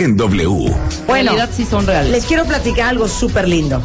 [0.00, 0.72] En W.
[1.06, 2.10] Bueno, realidad sí son reales.
[2.10, 3.82] les quiero platicar algo súper lindo.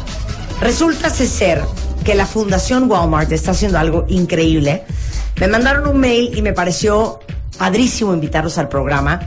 [0.60, 1.62] Resulta ser
[2.04, 4.84] que la Fundación Walmart está haciendo algo increíble.
[5.38, 7.20] Me mandaron un mail y me pareció
[7.58, 9.20] padrísimo invitarlos al programa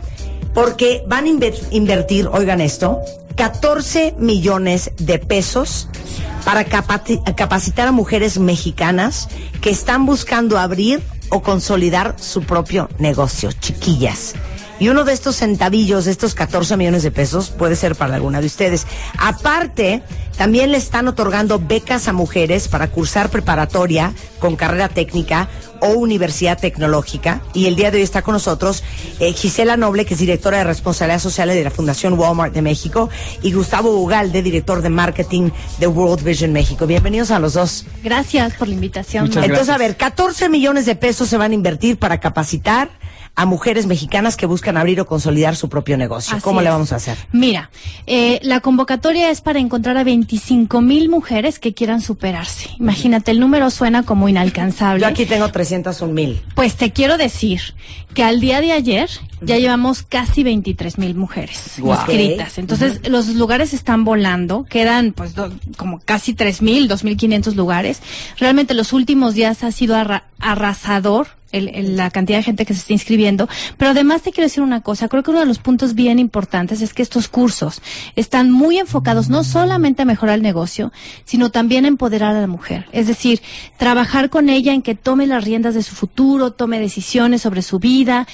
[0.53, 2.99] porque van a inver- invertir, oigan esto,
[3.35, 5.87] 14 millones de pesos
[6.43, 9.27] para capacitar a mujeres mexicanas
[9.61, 14.33] que están buscando abrir o consolidar su propio negocio, chiquillas.
[14.79, 18.39] Y uno de estos centavillos, de estos 14 millones de pesos, puede ser para alguna
[18.39, 18.87] de ustedes.
[19.17, 20.01] Aparte,
[20.37, 25.49] también le están otorgando becas a mujeres para cursar preparatoria con carrera técnica
[25.81, 27.41] o universidad tecnológica.
[27.53, 28.83] Y el día de hoy está con nosotros
[29.19, 33.09] eh, Gisela Noble, que es directora de responsabilidad social de la Fundación Walmart de México,
[33.41, 36.85] y Gustavo Ugalde, director de marketing de World Vision México.
[36.85, 37.85] Bienvenidos a los dos.
[38.03, 39.25] Gracias por la invitación.
[39.25, 39.75] Muchas Entonces, gracias.
[39.75, 42.89] a ver, 14 millones de pesos se van a invertir para capacitar
[43.39, 46.35] a mujeres mexicanas que buscan abrir o consolidar su propio negocio.
[46.35, 47.17] Así ¿Cómo le vamos a hacer?
[47.31, 47.69] Mira,
[48.05, 52.69] eh, la convocatoria es para encontrar a 25 mil mujeres que quieran superarse.
[52.79, 55.01] Imagínate, el número suena como inalcanzable.
[55.01, 56.41] Yo aquí tengo 301 mil.
[56.55, 57.61] Pues te quiero decir
[58.13, 59.09] que al día de ayer
[59.41, 62.57] ya llevamos casi 23 mil mujeres inscritas.
[62.57, 64.65] Entonces, los lugares están volando.
[64.69, 68.01] Quedan pues do- como casi 3 mil, 2.500 lugares.
[68.37, 71.27] Realmente los últimos días ha sido arra- arrasador.
[71.51, 73.47] El- el- la cantidad de gente que se está inscribiendo.
[73.77, 76.81] Pero además te quiero decir una cosa, creo que uno de los puntos bien importantes
[76.81, 77.81] es que estos cursos
[78.15, 80.91] están muy enfocados no solamente a mejorar el negocio,
[81.25, 82.85] sino también a empoderar a la mujer.
[82.91, 83.41] Es decir,
[83.77, 87.79] trabajar con ella en que tome las riendas de su futuro, tome decisiones sobre su
[87.79, 88.27] vida,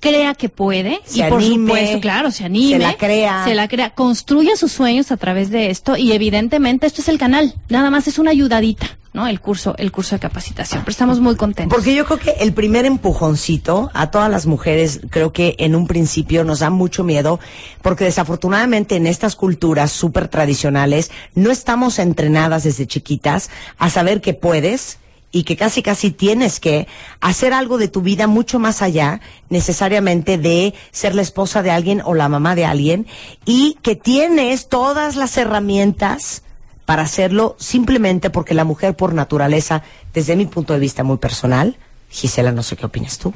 [0.00, 3.44] crea que puede Se y por anime, supuesto, claro, se anime, se la crea.
[3.44, 7.18] se la crea, construya sus sueños a través de esto y evidentemente esto es el
[7.18, 8.96] canal, nada más es una ayudadita,
[9.26, 11.74] El curso, el curso de capacitación, pero estamos muy contentos.
[11.74, 15.86] Porque yo creo que el primer empujoncito a todas las mujeres, creo que en un
[15.86, 17.40] principio nos da mucho miedo,
[17.82, 24.34] porque desafortunadamente en estas culturas súper tradicionales no estamos entrenadas desde chiquitas a saber que
[24.34, 24.98] puedes
[25.30, 26.86] y que casi casi tienes que
[27.20, 32.02] hacer algo de tu vida mucho más allá necesariamente de ser la esposa de alguien
[32.04, 33.06] o la mamá de alguien
[33.44, 36.44] y que tienes todas las herramientas
[36.88, 39.82] para hacerlo simplemente porque la mujer por naturaleza,
[40.14, 41.76] desde mi punto de vista muy personal,
[42.08, 43.34] Gisela, no sé qué opinas tú,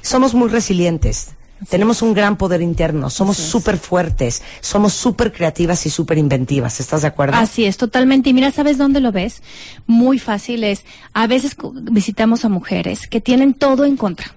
[0.00, 1.32] somos muy resilientes.
[1.68, 6.80] Tenemos un gran poder interno, somos súper fuertes, somos súper creativas y súper inventivas.
[6.80, 7.36] ¿Estás de acuerdo?
[7.36, 8.30] Así es, totalmente.
[8.30, 9.42] Y mira, ¿sabes dónde lo ves?
[9.86, 11.54] Muy fácil es, a veces
[11.92, 14.34] visitamos a mujeres que tienen todo en contra.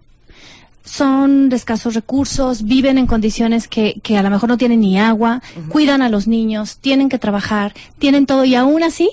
[0.87, 4.97] Son de escasos recursos, viven en condiciones que, que a lo mejor no tienen ni
[4.97, 9.09] agua, cuidan a los niños, tienen que trabajar, tienen todo y aún así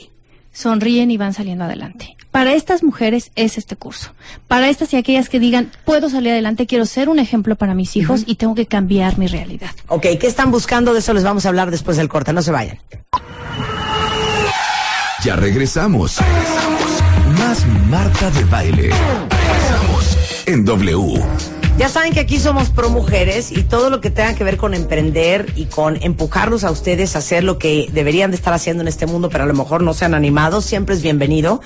[0.53, 2.17] sonríen y van saliendo adelante.
[2.31, 4.13] Para estas mujeres es este curso.
[4.49, 7.97] Para estas y aquellas que digan, puedo salir adelante, quiero ser un ejemplo para mis
[7.97, 9.71] hijos y tengo que cambiar mi realidad.
[9.89, 10.93] Ok, ¿qué están buscando?
[10.93, 12.33] De eso les vamos a hablar después del corte.
[12.33, 12.79] No se vayan.
[15.25, 16.19] Ya regresamos.
[16.19, 17.39] Regresamos.
[17.39, 18.91] Más Marta de Baile.
[19.31, 21.54] Regresamos en W.
[21.77, 24.75] Ya saben que aquí somos pro mujeres y todo lo que tenga que ver con
[24.75, 28.87] emprender y con empujarlos a ustedes a hacer lo que deberían de estar haciendo en
[28.87, 31.61] este mundo, pero a lo mejor no se han animado, siempre es bienvenido.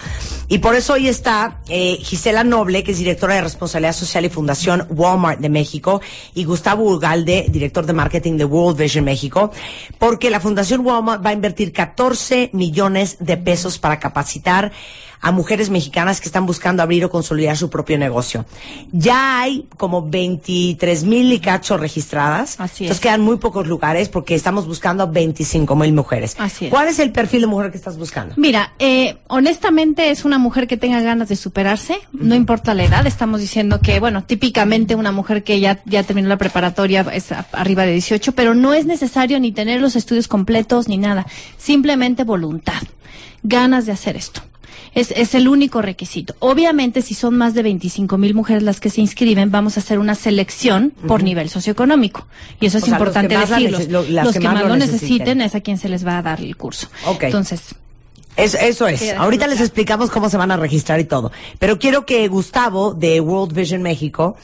[0.48, 4.30] Y por eso hoy está eh, Gisela Noble, que es directora de Responsabilidad Social y
[4.30, 6.00] Fundación Walmart de México,
[6.34, 9.52] y Gustavo Urgalde, director de marketing de World Vision México,
[9.98, 14.72] porque la Fundación Walmart va a invertir 14 millones de pesos para capacitar
[15.20, 18.44] a mujeres mexicanas que están buscando abrir o consolidar su propio negocio.
[18.92, 22.60] Ya hay como 23 mil y cacho registradas.
[22.60, 23.00] Así Entonces es.
[23.00, 26.36] quedan muy pocos lugares porque estamos buscando a 25 mil mujeres.
[26.38, 26.70] Así es.
[26.70, 28.34] ¿Cuál es el perfil de mujer que estás buscando?
[28.36, 33.06] Mira, eh, honestamente es una mujer que tenga ganas de superarse, no importa la edad,
[33.06, 37.46] estamos diciendo que, bueno, típicamente una mujer que ya, ya terminó la preparatoria es a-
[37.52, 41.26] arriba de 18, pero no es necesario ni tener los estudios completos ni nada,
[41.56, 42.82] simplemente voluntad,
[43.42, 44.42] ganas de hacer esto.
[44.94, 46.34] Es, es el único requisito.
[46.40, 49.98] Obviamente, si son más de 25 mil mujeres las que se inscriben, vamos a hacer
[49.98, 52.26] una selección por nivel socioeconómico.
[52.60, 53.78] Y eso es los importante que más la decirlo.
[53.78, 55.40] lo- los que más más lo necesiten.
[55.40, 56.88] es a quien se les va a dar el curso.
[57.06, 57.24] Ok.
[57.24, 57.60] Entonces,
[58.36, 59.02] Es- eso es.
[59.16, 61.32] Ahorita les explicamos cómo se van a registrar y todo.
[61.58, 64.36] Pero quiero que Gustavo de World Vision México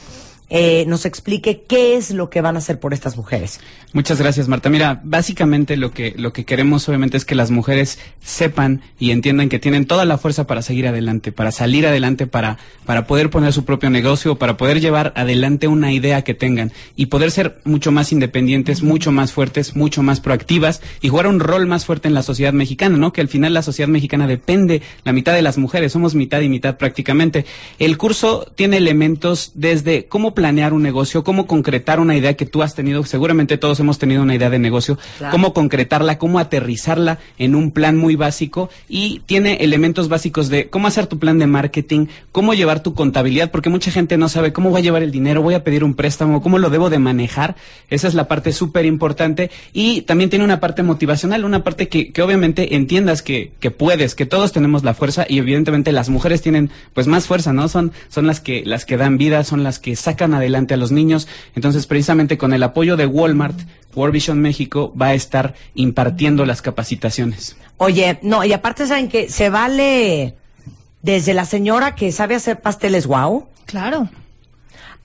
[0.57, 3.59] eh, nos explique qué es lo que van a hacer por estas mujeres.
[3.91, 4.69] Muchas gracias, Marta.
[4.69, 9.49] Mira, básicamente lo que, lo que queremos obviamente es que las mujeres sepan y entiendan
[9.49, 13.51] que tienen toda la fuerza para seguir adelante, para salir adelante, para, para poder poner
[13.51, 17.91] su propio negocio, para poder llevar adelante una idea que tengan y poder ser mucho
[17.91, 22.13] más independientes, mucho más fuertes, mucho más proactivas y jugar un rol más fuerte en
[22.13, 23.11] la sociedad mexicana, ¿no?
[23.11, 26.47] Que al final la sociedad mexicana depende la mitad de las mujeres, somos mitad y
[26.47, 27.45] mitad prácticamente.
[27.77, 32.61] El curso tiene elementos desde cómo planear un negocio, cómo concretar una idea que tú
[32.61, 34.99] has tenido, seguramente todos hemos tenido una idea de negocio,
[35.31, 40.85] cómo concretarla, cómo aterrizarla en un plan muy básico y tiene elementos básicos de cómo
[40.85, 44.69] hacer tu plan de marketing, cómo llevar tu contabilidad, porque mucha gente no sabe cómo
[44.69, 47.55] voy a llevar el dinero, voy a pedir un préstamo, cómo lo debo de manejar.
[47.89, 52.11] Esa es la parte súper importante y también tiene una parte motivacional, una parte que,
[52.11, 56.43] que obviamente entiendas que, que puedes, que todos tenemos la fuerza y evidentemente las mujeres
[56.43, 57.67] tienen pues más fuerza, ¿no?
[57.67, 60.91] Son, son las que, las que dan vida, son las que sacan adelante a los
[60.91, 61.27] niños.
[61.55, 63.59] Entonces, precisamente con el apoyo de Walmart,
[63.95, 67.55] World Vision México va a estar impartiendo las capacitaciones.
[67.77, 70.33] Oye, no, y aparte saben que se vale
[71.01, 74.09] desde la señora que sabe hacer pasteles wow Claro.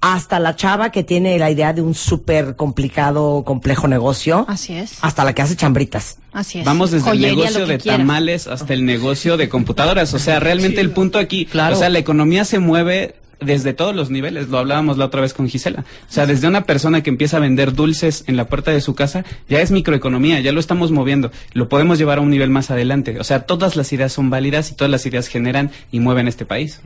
[0.00, 4.96] hasta la chava que tiene la idea de un súper complicado, complejo negocio, Así es.
[5.02, 6.16] hasta la que hace chambritas.
[6.32, 6.64] Así es.
[6.64, 7.98] Vamos desde Joyería, el negocio de quieras.
[7.98, 10.14] tamales hasta el negocio de computadoras.
[10.14, 11.76] O sea, realmente el punto aquí, Claro.
[11.76, 15.34] o sea, la economía se mueve desde todos los niveles, lo hablábamos la otra vez
[15.34, 15.84] con Gisela.
[16.08, 18.94] O sea, desde una persona que empieza a vender dulces en la puerta de su
[18.94, 21.30] casa, ya es microeconomía, ya lo estamos moviendo.
[21.52, 23.18] Lo podemos llevar a un nivel más adelante.
[23.18, 26.44] O sea, todas las ideas son válidas y todas las ideas generan y mueven este
[26.44, 26.80] país.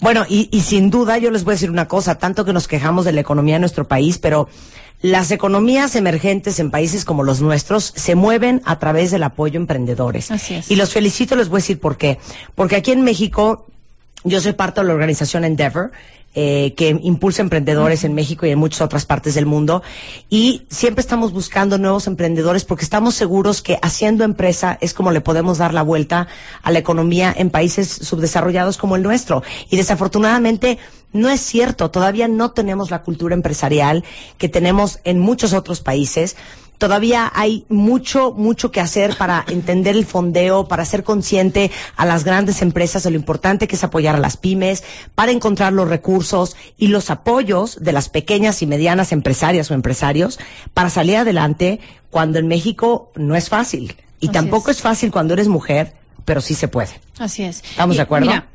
[0.00, 2.68] Bueno, y, y sin duda yo les voy a decir una cosa, tanto que nos
[2.68, 4.48] quejamos de la economía de nuestro país, pero
[5.04, 9.60] las economías emergentes en países como los nuestros se mueven a través del apoyo a
[9.60, 10.30] emprendedores.
[10.30, 10.70] Así es.
[10.70, 12.18] Y los felicito, les voy a decir por qué.
[12.54, 13.66] Porque aquí en México,
[14.24, 15.92] yo soy parte de la organización Endeavor,
[16.36, 19.84] eh, que impulsa emprendedores en México y en muchas otras partes del mundo.
[20.28, 25.20] Y siempre estamos buscando nuevos emprendedores porque estamos seguros que haciendo empresa es como le
[25.20, 26.26] podemos dar la vuelta
[26.62, 29.44] a la economía en países subdesarrollados como el nuestro.
[29.70, 30.78] Y desafortunadamente
[31.12, 34.02] no es cierto, todavía no tenemos la cultura empresarial
[34.36, 36.34] que tenemos en muchos otros países.
[36.78, 42.24] Todavía hay mucho, mucho que hacer para entender el fondeo, para ser consciente a las
[42.24, 44.82] grandes empresas de lo importante que es apoyar a las pymes,
[45.14, 50.38] para encontrar los recursos y los apoyos de las pequeñas y medianas empresarias o empresarios
[50.72, 51.80] para salir adelante
[52.10, 53.96] cuando en México no es fácil.
[54.20, 54.76] Y Así tampoco es.
[54.78, 55.92] es fácil cuando eres mujer,
[56.24, 56.90] pero sí se puede.
[57.18, 57.62] Así es.
[57.62, 58.26] ¿Estamos Y, de acuerdo?
[58.26, 58.46] Mira,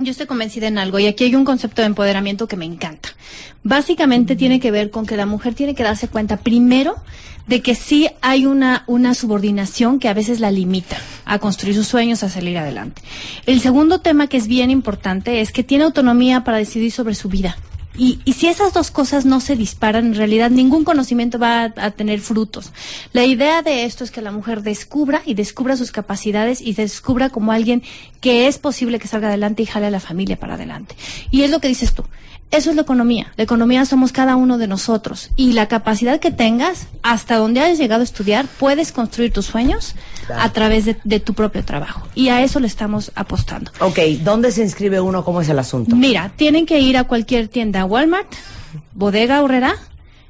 [0.00, 3.10] yo estoy convencida en algo y aquí hay un concepto de empoderamiento que me encanta.
[3.62, 6.96] Básicamente tiene que ver con que la mujer tiene que darse cuenta primero
[7.46, 11.88] de que sí hay una, una subordinación que a veces la limita a construir sus
[11.88, 13.02] sueños, a salir adelante.
[13.46, 17.28] El segundo tema que es bien importante es que tiene autonomía para decidir sobre su
[17.28, 17.56] vida.
[17.96, 21.72] Y, y si esas dos cosas no se disparan, en realidad ningún conocimiento va a,
[21.76, 22.72] a tener frutos.
[23.12, 27.30] La idea de esto es que la mujer descubra y descubra sus capacidades y descubra
[27.30, 27.82] como alguien
[28.20, 30.94] que es posible que salga adelante y jale a la familia para adelante.
[31.30, 32.04] Y es lo que dices tú.
[32.50, 33.32] Eso es la economía.
[33.36, 35.30] La economía somos cada uno de nosotros.
[35.36, 39.94] Y la capacidad que tengas, hasta donde hayas llegado a estudiar, puedes construir tus sueños
[40.36, 42.08] a través de, de tu propio trabajo.
[42.16, 43.70] Y a eso le estamos apostando.
[43.78, 45.24] Ok, ¿dónde se inscribe uno?
[45.24, 45.94] ¿Cómo es el asunto?
[45.94, 48.34] Mira, tienen que ir a cualquier tienda Walmart,
[48.92, 49.74] Bodega Horrera,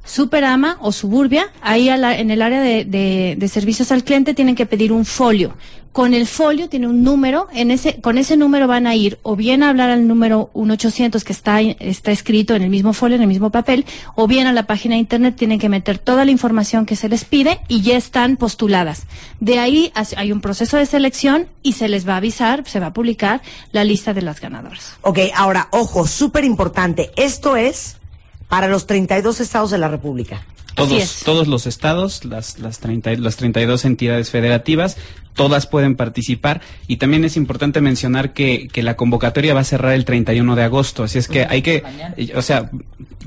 [0.04, 1.48] Superama o Suburbia.
[1.62, 4.92] Ahí a la- en el área de, de- de servicios al cliente tienen que pedir
[4.92, 5.54] un folio.
[5.92, 9.34] Con el folio tiene un número, en ese, con ese número van a ir o
[9.34, 13.22] bien a hablar al número 1800 que está, está escrito en el mismo folio, en
[13.22, 16.30] el mismo papel, o bien a la página de internet tienen que meter toda la
[16.30, 19.02] información que se les pide y ya están postuladas.
[19.40, 22.86] De ahí hay un proceso de selección y se les va a avisar, se va
[22.86, 23.42] a publicar
[23.72, 24.92] la lista de las ganadoras.
[25.02, 27.10] Ok, ahora, ojo, súper importante.
[27.16, 27.96] Esto es
[28.50, 30.42] para los 32 estados de la República.
[30.74, 34.96] Todos, todos los estados, las, las, 30, y- las 32 entidades federativas,
[35.34, 36.60] todas pueden participar.
[36.86, 40.62] Y también es importante mencionar que, que la convocatoria va a cerrar el 31 de
[40.62, 41.02] agosto.
[41.02, 41.82] Así es que hay que,
[42.34, 42.70] o sea,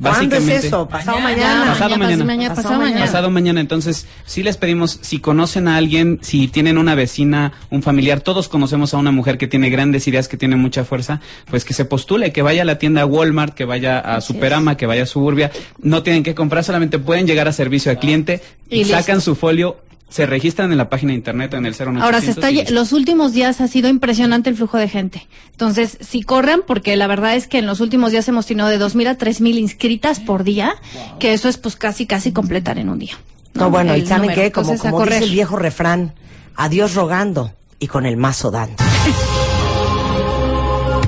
[0.01, 0.87] ¿Cuándo es eso?
[0.87, 1.65] ¿Pasado mañana?
[1.71, 2.25] Pasado mañana.
[2.25, 3.05] mañana, Pasado pasado mañana.
[3.05, 7.83] Pasado mañana, entonces, sí les pedimos, si conocen a alguien, si tienen una vecina, un
[7.83, 11.63] familiar, todos conocemos a una mujer que tiene grandes ideas, que tiene mucha fuerza, pues
[11.63, 15.03] que se postule, que vaya a la tienda Walmart, que vaya a Superama, que vaya
[15.03, 15.51] a Suburbia.
[15.81, 19.31] No tienen que comprar, solamente pueden llegar a servicio al cliente, Y sacan listo.
[19.31, 19.77] su folio,
[20.13, 22.03] se registran en la página de internet en el 01800.
[22.03, 25.27] Ahora se está y los últimos días ha sido impresionante el flujo de gente.
[25.49, 28.77] Entonces, si corran porque la verdad es que en los últimos días hemos tenido de
[28.77, 30.75] 2000 a 3000 inscritas por día,
[31.17, 33.15] que eso es pues casi casi completar en un día.
[33.55, 34.39] No, bueno, y ¿saben número.
[34.39, 34.51] qué?
[34.51, 36.13] Como, Entonces, como dice el viejo refrán,
[36.55, 38.75] adiós rogando y con el mazo dando.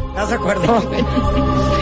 [0.10, 0.82] ¿Estás de acuerdo?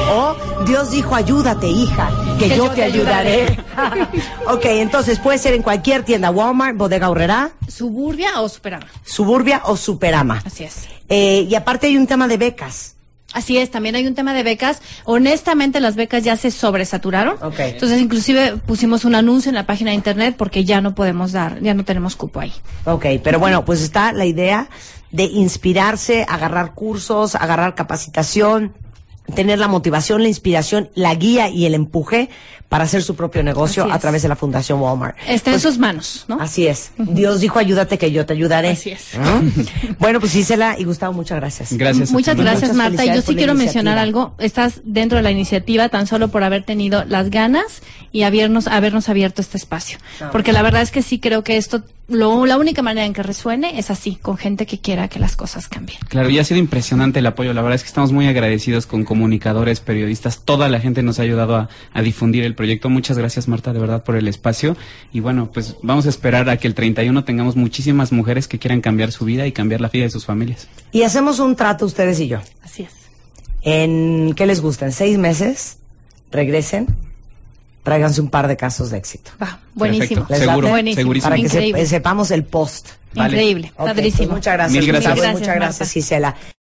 [0.10, 3.58] O Dios dijo, ayúdate, hija, que, yo, te ayudaré.
[4.48, 8.88] ok, entonces puede ser en cualquier tienda, Walmart, Bodega Horrera, Suburbia o Superama.
[9.04, 10.42] Suburbia o Superama.
[10.46, 10.88] Así es.
[11.10, 12.96] Eh, y aparte hay un tema de becas.
[13.34, 14.82] Así es, también hay un tema de becas.
[15.06, 17.36] Honestamente, las becas ya se sobresaturaron.
[17.42, 17.60] Ok.
[17.60, 21.60] Entonces, inclusive pusimos un anuncio en la página de internet porque ya no podemos dar,
[21.62, 22.54] ya no tenemos cupo ahí.
[22.86, 24.70] Ok, pero bueno, pues está la idea
[25.12, 28.74] de inspirarse, agarrar cursos, agarrar capacitación,
[29.36, 32.30] tener la motivación, la inspiración, la guía y el empuje
[32.74, 35.16] para hacer su propio negocio a través de la Fundación Walmart.
[35.28, 36.40] Está en Pues, sus manos, ¿no?
[36.42, 36.92] Así es.
[36.98, 38.70] Dios dijo, ayúdate que yo te ayudaré.
[38.72, 39.10] Así es.
[39.16, 39.44] ¿No?
[40.00, 41.72] bueno, pues Gisela y Gustavo, muchas gracias.
[41.74, 42.10] Gracias.
[42.10, 43.06] Muchas gracias, Muchas Marta.
[43.06, 44.34] Y yo sí quiero mencionar algo.
[44.40, 49.08] Estás dentro de la iniciativa tan solo por haber tenido las ganas y habernos, habernos
[49.08, 50.00] abierto este espacio.
[50.32, 53.22] Porque la verdad es que sí creo que esto, lo, la única manera en que
[53.22, 56.00] resuene es así, con gente que quiera que las cosas cambien.
[56.10, 57.54] Claro, y ha sido impresionante el apoyo.
[57.54, 60.42] La verdad es que estamos muy agradecidos con comunicadores, periodistas.
[60.44, 62.63] Toda la gente nos ha ayudado a, a difundir el proyecto.
[62.90, 64.76] Muchas gracias, Marta, de verdad, por el espacio.
[65.12, 68.82] Y bueno, pues vamos a esperar a que el 31 tengamos muchísimas mujeres que quieran
[68.82, 70.68] cambiar su vida y cambiar la vida de sus familias.
[70.92, 72.40] Y hacemos un trato ustedes y yo.
[72.62, 72.92] Así es.
[73.62, 74.86] En, ¿qué les gusta?
[74.86, 75.78] En seis meses,
[76.32, 76.88] regresen,
[77.84, 79.32] tráiganse un par de casos de éxito.
[79.42, 80.26] Va, buenísimo.
[80.30, 80.70] ¿Les Seguro?
[80.70, 81.02] Buenísimo.
[81.02, 81.30] segurísimo.
[81.30, 82.90] Para que sepamos el post.
[83.14, 83.30] Vale.
[83.30, 83.72] Increíble.
[83.76, 84.30] Padrísimo.
[84.30, 84.84] pues muchas gracias.
[84.84, 85.16] Mil gracias.
[85.16, 85.86] Muchas gracias, Marta.
[85.86, 86.36] Gisela.